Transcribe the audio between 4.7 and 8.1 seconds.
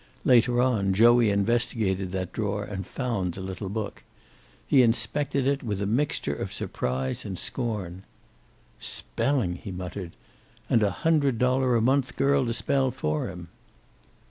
inspected it with a mixture of surprise and scorn.